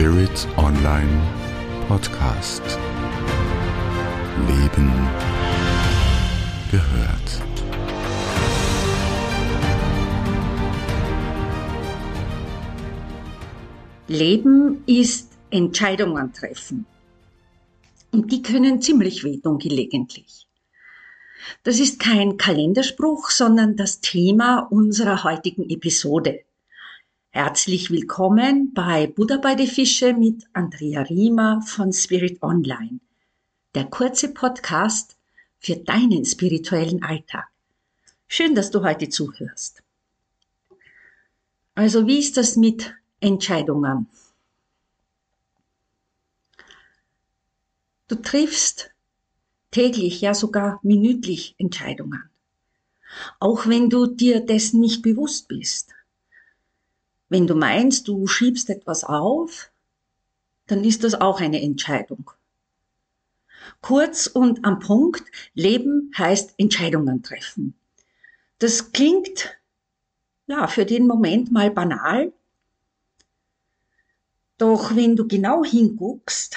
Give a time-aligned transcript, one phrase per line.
[0.00, 1.20] Spirit Online
[1.86, 2.62] Podcast.
[4.48, 4.90] Leben
[6.70, 7.42] gehört.
[14.08, 16.86] Leben ist Entscheidungen treffen.
[18.10, 20.46] Und die können ziemlich wehtun gelegentlich.
[21.62, 26.40] Das ist kein Kalenderspruch, sondern das Thema unserer heutigen Episode.
[27.32, 32.98] Herzlich willkommen bei Buddha bei die Fische mit Andrea Riemer von Spirit Online.
[33.76, 35.16] Der kurze Podcast
[35.60, 37.46] für deinen spirituellen Alltag.
[38.26, 39.80] Schön, dass du heute zuhörst.
[41.76, 44.08] Also, wie ist das mit Entscheidungen?
[48.08, 48.90] Du triffst
[49.70, 52.28] täglich, ja sogar minütlich Entscheidungen.
[53.38, 55.94] Auch wenn du dir dessen nicht bewusst bist.
[57.30, 59.70] Wenn du meinst, du schiebst etwas auf,
[60.66, 62.32] dann ist das auch eine Entscheidung.
[63.80, 65.22] Kurz und am Punkt,
[65.54, 67.74] Leben heißt Entscheidungen treffen.
[68.58, 69.56] Das klingt,
[70.48, 72.32] ja, für den Moment mal banal.
[74.58, 76.56] Doch wenn du genau hinguckst,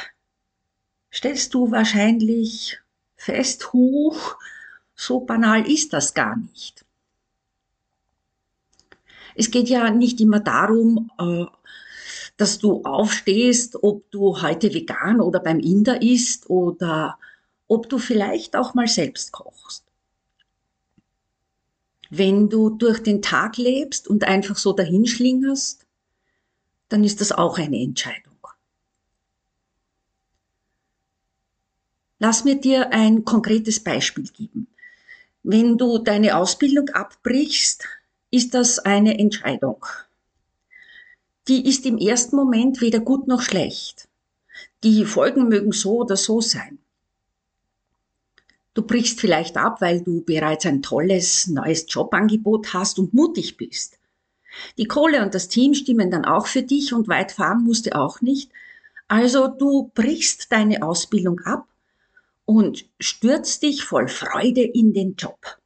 [1.14, 2.80] stellst du wahrscheinlich
[3.16, 4.38] fest, huch,
[4.96, 6.84] so banal ist das gar nicht.
[9.36, 11.46] Es geht ja nicht immer darum, äh,
[12.38, 17.18] dass du aufstehst, ob du heute vegan oder beim Inder isst oder
[17.68, 19.86] ob du vielleicht auch mal selbst kochst.
[22.10, 25.86] Wenn du durch den Tag lebst und einfach so dahinschlingerst,
[26.90, 28.34] dann ist das auch eine Entscheidung.
[32.24, 34.68] Lass mir dir ein konkretes Beispiel geben.
[35.44, 37.84] Wenn du deine Ausbildung abbrichst,
[38.34, 39.86] ist das eine Entscheidung.
[41.48, 44.08] Die ist im ersten Moment weder gut noch schlecht.
[44.84, 46.80] Die Folgen mögen so oder so sein.
[48.74, 54.00] Du brichst vielleicht ab, weil du bereits ein tolles neues Jobangebot hast und mutig bist.
[54.80, 57.96] Die Kohle und das Team stimmen dann auch für dich und weit fahren musst du
[57.96, 58.50] auch nicht.
[59.08, 61.68] Also du brichst deine Ausbildung ab
[62.46, 65.60] und stürzt dich voll Freude in den Job.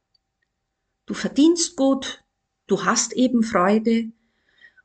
[1.06, 2.22] Du verdienst gut,
[2.68, 4.12] du hast eben Freude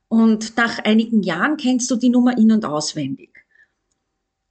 [0.08, 3.44] und nach einigen Jahren kennst du die Nummer in und auswendig.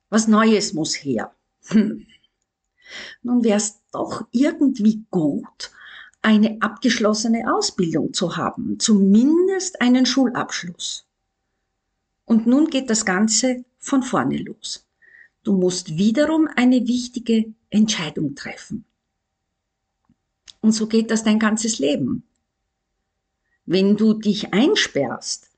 [0.10, 1.34] Was Neues muss her.
[1.68, 2.06] Hm.
[3.24, 5.72] Nun wär's doch irgendwie gut,
[6.22, 11.06] eine abgeschlossene Ausbildung zu haben, zumindest einen Schulabschluss.
[12.26, 14.88] Und nun geht das Ganze von vorne los.
[15.44, 18.86] Du musst wiederum eine wichtige Entscheidung treffen.
[20.62, 22.24] Und so geht das dein ganzes Leben.
[23.66, 25.50] Wenn du dich einsperrst,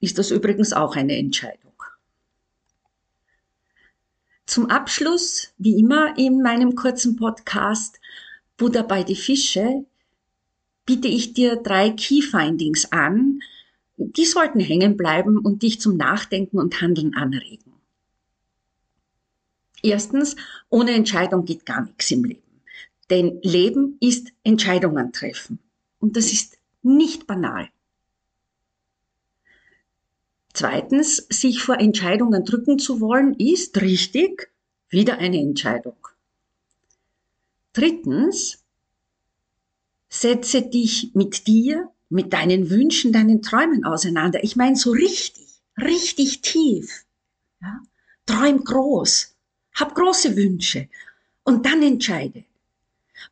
[0.00, 1.68] ist das übrigens auch eine Entscheidung.
[4.46, 8.00] Zum Abschluss, wie immer in meinem kurzen Podcast
[8.56, 9.84] Buddha bei die Fische,
[10.86, 13.40] biete ich dir drei Key Findings an.
[13.98, 17.74] Die sollten hängen bleiben und dich zum Nachdenken und Handeln anregen.
[19.82, 20.34] Erstens,
[20.70, 22.62] ohne Entscheidung geht gar nichts im Leben.
[23.10, 25.58] Denn Leben ist Entscheidungen treffen.
[26.00, 27.68] Und das ist nicht banal.
[30.52, 34.50] Zweitens, sich vor Entscheidungen drücken zu wollen, ist richtig
[34.88, 35.96] wieder eine Entscheidung.
[37.72, 38.64] Drittens,
[40.08, 44.42] setze dich mit dir, mit deinen Wünschen, deinen Träumen auseinander.
[44.42, 45.46] Ich meine so richtig,
[45.76, 47.04] richtig tief.
[47.60, 47.80] Ja?
[48.26, 49.36] Träum groß.
[49.74, 50.88] Hab große Wünsche
[51.44, 52.44] und dann entscheide.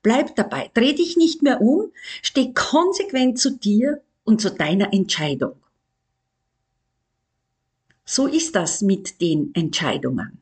[0.03, 1.91] Bleib dabei, dreh dich nicht mehr um,
[2.23, 5.57] steh konsequent zu dir und zu deiner Entscheidung.
[8.05, 10.39] So ist das mit den Entscheidungen.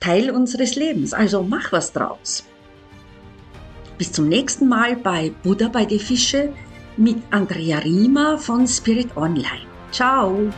[0.00, 2.44] Teil unseres Lebens, also mach was draus.
[3.96, 6.52] Bis zum nächsten Mal bei Buddha bei die Fische
[6.96, 9.66] mit Andrea Riemer von Spirit Online.
[9.90, 10.52] Ciao!